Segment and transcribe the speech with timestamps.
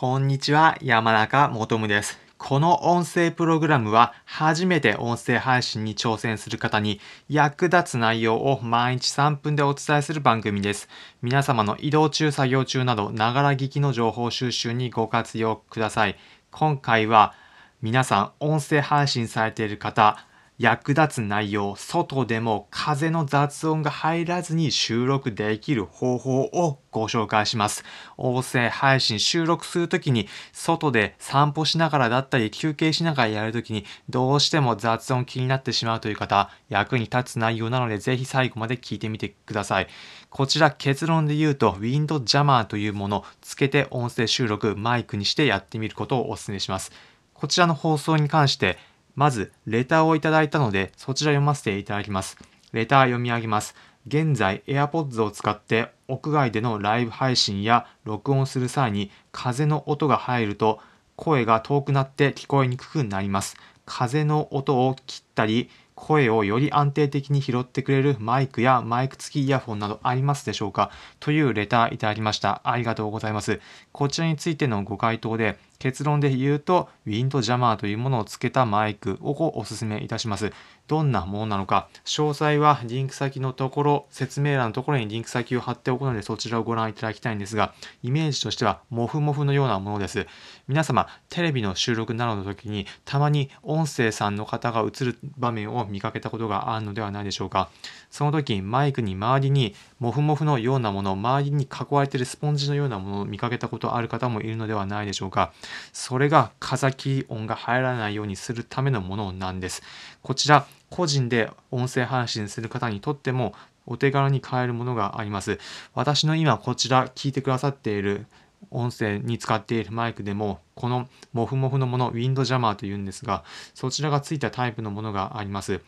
[0.00, 2.18] こんにちは、山中もとむです。
[2.38, 10.88] この音声プログラムは初めて音声配信に挑戦する方に役立つ内容を毎日3分でお伝えする番組です。
[11.20, 16.16] 皆様の移動中、作業中など、ながら聞きの情報収集にご活用ください。
[16.50, 17.34] 今回は
[17.82, 20.16] 皆さん音声配信されている方、
[20.60, 27.82] 役立つ内容、外でも風の雑音が入らずに収録できる方法をご紹介します。
[28.18, 39.88] 音声配信収録するときに外で散歩しながらだったり休憩しながらやるときにどうしても雑音気になってしまうという方、役に立つ内容なのでぜひ最後まで聞いてみてください。
[40.28, 46.92] こちら結論で言うとウィンドジャマーというものつけて音声収録マイクにしてやってみることをお勧めします。
[47.32, 48.76] こちらの放送に関して
[49.14, 52.38] まず、レターをいただいたので、そちら読ませていただきます。
[52.72, 53.74] レター読み上げます。
[54.06, 60.80] 現在、AirPods を使って屋外でのライブ配信や録音する際に風の音が入ると
[61.16, 63.56] 声が遠くなって聞こえにくくなります。
[63.84, 70.90] 風の音を切ったり、声をより安定的に拾ってくれるマイクやマイク付きイヤホンなどありますでしょうか？
[71.18, 72.62] というレターいただきました。
[72.64, 73.60] ありがとうございます。
[73.92, 80.52] こちらについてのご回答で、結論で言うと、ウィンドジャマーというものをつけたマイクをお勧めいたします。
[80.86, 90.26] どんなものなのか、詳細はリンク先のところ、説明欄のところにリンク先を貼っておくので、そちらをご覧いただきたいんですが、イメージとしては、モフモフのようなものです。
[90.68, 97.70] 皆様、テレビの収録などの時に、たまに音声さんの方が映る場面を見かけたことがあるのではないでしょうか。
[98.10, 105.52] その時、マイクに周りに、モフモフのようなもの、周りに囲われているスポンジのようなものを見かけたことある方もいるのではないでしょうか。
[105.92, 109.82] それが風切り音が入らないようにするためのものなんです。
[110.22, 113.54] こちら、個人で音声配信する方にとっても
[113.86, 115.58] お手軽に買えるものがあります。
[115.94, 118.26] 私の今こちら聞いてくださっている
[118.70, 123.42] 音声に使っているマイクでもこのモフモフのものウィンドジャマーというんですが
[123.74, 125.80] そちらがついたタイプのものがあります。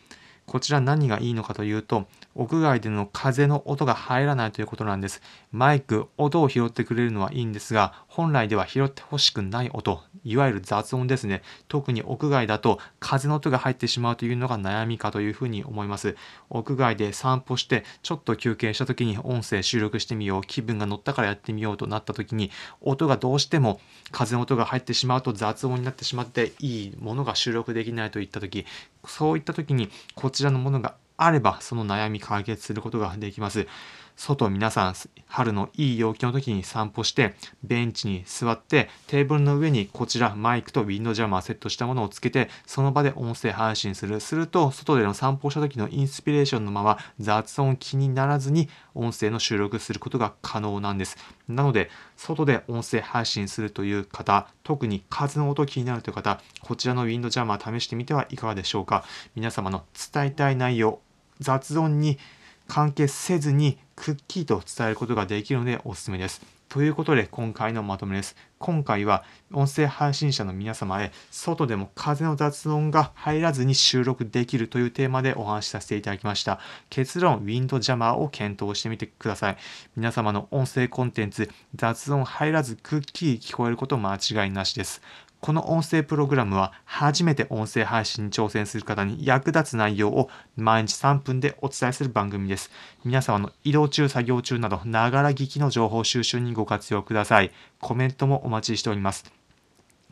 [0.45, 5.21] こちら何がいいのかというと、屋外での風の音が入らないということなんです。
[5.51, 11.41] マイク、音を拾ってくれるのはいいんですが、本来では拾ってほしくない音、いわゆる雑音ですね。
[11.67, 16.15] 特に屋外だと風の音が入ってしまうというのが悩みかというふうに思います。
[16.49, 23.79] 屋外で散歩して、ちょっと休憩した時に音声収録してみよう、気分が乗ったからやってみようとなった時に、音がどうしても
[24.11, 28.65] 風の音が入ってしまうと雑音になってしまって、いいものが収録できないといった時、
[29.05, 33.67] そういった時にこちらのものがあればその悩み解決することができます。
[34.15, 34.95] 外皆さん
[35.27, 59.03] 春のいい陽気の時に散歩してベンチに座ってテーブルの上にこちらマイクとウィンドジャマーセットしたものをつけてその場で音声配信するすると外での散歩した時のインスピレーションのまま雑音気にならずに音声の収録することが可能なんですなので外で音声配信するという方特に風の音気になるという方こちらのウィンドジャマー試してみてはいかがでしょうか
[59.35, 60.99] 皆様の伝えたい内容
[61.39, 62.19] 雑音に
[62.67, 66.41] 関係せずにくっきりと伝えることができるのでおすすめです。
[66.73, 68.35] ということで今回のまとめです。
[68.57, 69.23] 今回は
[69.53, 76.59] 音声配信者の皆様へ外でも風の雑音が入らずに収録できるというテーマでお話しさせていただきました。
[76.89, 79.57] 結論、ウィンドジャマーを検討してみてください。
[79.95, 85.03] 皆様の音声コンテンツ、雑音入らずくっきり聞こえること間違いなしです。
[85.43, 92.71] この音声プログラムは初めて音声配信に挑戦する方に役立つ内容を毎日3分でお伝えする番組です。
[93.03, 97.51] 皆様の移動中、作業中など、ながら聞きの情報収集にご活用ください。
[97.81, 99.33] コメントもお待ちしております。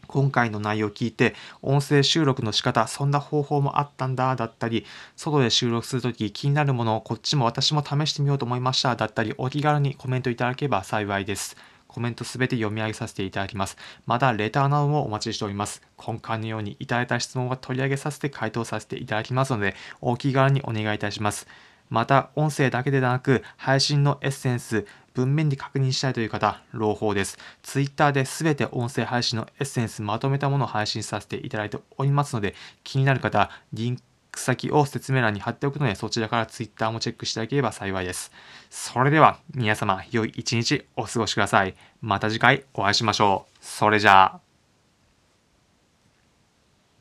[0.06, 11.56] 今回の内容を聞いて、音声収録の仕方、そんな方法もあったんだ、だったり、外で収録するとき気になるものをこっちも私も試してみようと思いました、だったり、お気軽にコメントいただければ幸いです。
[11.92, 13.78] コメントすべて読み上げさせていただきます。
[14.06, 15.82] また、レターなどもお待ちしております。
[15.98, 21.48] 今回のようにいただいた質問は取り上げさせて回答させていただきますので、お気軽にお願いいたします。
[21.90, 27.38] また、音声だけでなく、配信のエッセンス、文面で確認したいという方、朗報です。
[27.62, 32.56] Twitter で全て音声配信のエッセンスまとめたものを配信させていただいておりますので、
[32.86, 34.02] 気になる方、リンク
[34.40, 38.32] 先を説明欄に貼っておくので、そちらから Twitter もチェックしていただければ幸いです。
[38.70, 41.76] それでは、皆様、良い一日お過ごしください。
[42.02, 43.58] また次回お会いしましょう。
[43.62, 44.51] それじゃあ。